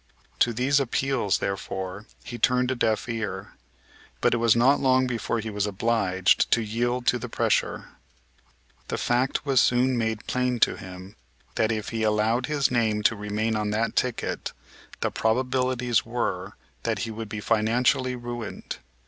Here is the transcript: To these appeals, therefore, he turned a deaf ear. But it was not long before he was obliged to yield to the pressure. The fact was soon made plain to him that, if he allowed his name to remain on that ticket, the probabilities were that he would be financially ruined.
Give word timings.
To 0.39 0.51
these 0.51 0.79
appeals, 0.79 1.37
therefore, 1.37 2.07
he 2.23 2.39
turned 2.39 2.71
a 2.71 2.75
deaf 2.75 3.07
ear. 3.07 3.49
But 4.19 4.33
it 4.33 4.37
was 4.37 4.55
not 4.55 4.79
long 4.79 5.05
before 5.05 5.39
he 5.39 5.51
was 5.51 5.67
obliged 5.67 6.49
to 6.49 6.63
yield 6.63 7.05
to 7.05 7.19
the 7.19 7.29
pressure. 7.29 7.89
The 8.87 8.97
fact 8.97 9.45
was 9.45 9.61
soon 9.61 9.95
made 9.99 10.25
plain 10.25 10.59
to 10.61 10.75
him 10.75 11.15
that, 11.53 11.71
if 11.71 11.89
he 11.89 12.01
allowed 12.01 12.47
his 12.47 12.71
name 12.71 13.03
to 13.03 13.15
remain 13.15 13.55
on 13.55 13.69
that 13.69 13.95
ticket, 13.95 14.53
the 15.01 15.11
probabilities 15.11 16.03
were 16.03 16.53
that 16.81 16.97
he 17.05 17.11
would 17.11 17.29
be 17.29 17.39
financially 17.39 18.15
ruined. 18.15 18.77